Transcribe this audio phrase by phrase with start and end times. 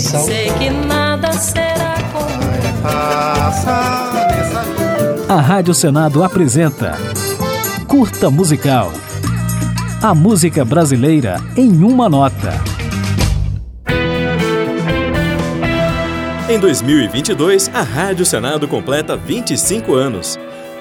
[0.00, 5.26] Sei que nada será como Passa nessa vida.
[5.32, 6.96] A Rádio Senado apresenta
[7.86, 8.90] Curta Musical.
[10.02, 12.54] A música brasileira em uma nota.
[16.48, 20.38] Em 2022, a Rádio Senado completa 25 anos.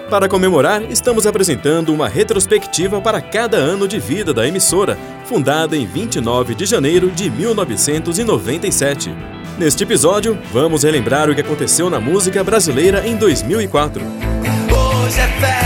[0.10, 5.86] Para comemorar, estamos apresentando uma retrospectiva para cada ano de vida da emissora, fundada em
[5.86, 9.14] 29 de janeiro de 1997.
[9.60, 14.01] Neste episódio, vamos relembrar o que aconteceu na música brasileira em 2004.
[14.04, 15.59] Hoje é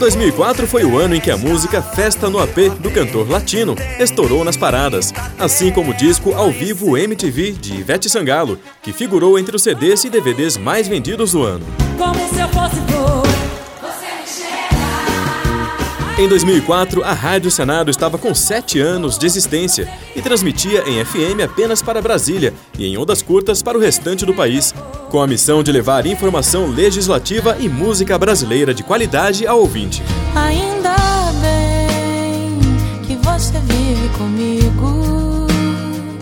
[0.00, 4.42] 2004 foi o ano em que a música Festa no AP do cantor latino estourou
[4.42, 9.54] nas paradas, assim como o disco ao vivo MTV de Ivete Sangalo, que figurou entre
[9.54, 11.66] os CDs e DVDs mais vendidos do ano.
[11.98, 13.29] como se eu fosse.
[16.20, 21.40] Em 2004, a Rádio Senado estava com 7 anos de existência e transmitia em FM
[21.42, 24.74] apenas para Brasília e em ondas curtas para o restante do país,
[25.08, 30.02] com a missão de levar informação legislativa e música brasileira de qualidade ao ouvinte.
[30.34, 30.94] Ainda
[31.40, 35.09] bem que você vive comigo.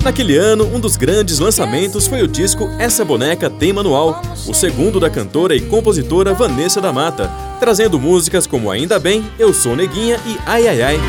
[0.03, 4.99] Naquele ano, um dos grandes lançamentos foi o disco Essa Boneca Tem Manual, o segundo
[4.99, 10.19] da cantora e compositora Vanessa da Mata, trazendo músicas como Ainda Bem, Eu Sou Neguinha
[10.27, 11.01] e Ai Ai Ai.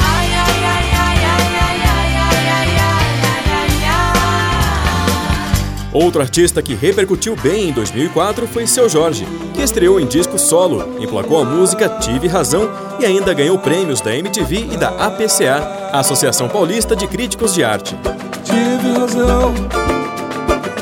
[5.92, 11.02] Outro artista que repercutiu bem em 2004 foi Seu Jorge, que estreou em disco solo,
[11.02, 16.48] emplacou a música Tive Razão e ainda ganhou prêmios da MTV e da APCA, Associação
[16.48, 17.96] Paulista de Críticos de Arte.
[18.44, 19.54] Tive razão,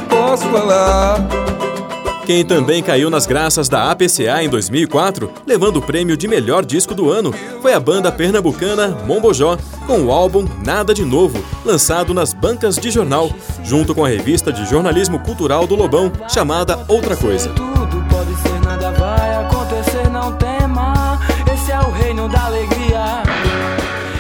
[0.10, 1.48] posso falar.
[2.28, 6.94] Quem também caiu nas graças da APCA em 2004, levando o prêmio de melhor disco
[6.94, 12.34] do ano, foi a banda pernambucana Mombojó, com o álbum Nada de Novo, lançado nas
[12.34, 13.32] bancas de jornal,
[13.64, 17.50] junto com a revista de jornalismo cultural do Lobão, chamada Outra Coisa.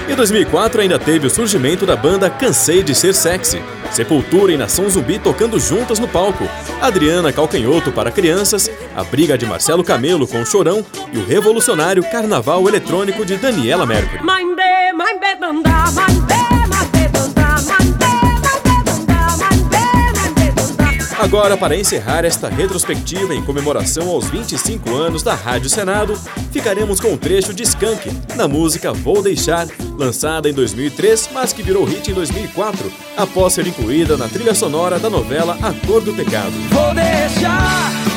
[0.08, 4.90] Em 2004 ainda teve o surgimento da banda Cansei de Ser Sexy, Sepultura e Nação
[4.90, 6.48] Zumbi tocando juntas no palco,
[6.82, 12.04] Adriana Calcanhoto para crianças, a briga de Marcelo Camelo com o Chorão e o revolucionário
[12.10, 14.24] Carnaval Eletrônico de Daniela Mercury.
[21.28, 26.18] Agora, para encerrar esta retrospectiva em comemoração aos 25 anos da Rádio Senado,
[26.54, 29.68] ficaremos com um trecho de Skank, na música Vou Deixar,
[29.98, 35.00] lançada em 2003, mas que virou hit em 2004, após ser incluída na trilha sonora
[35.00, 36.54] da novela A Cor do Pecado.
[36.72, 38.17] Vou deixar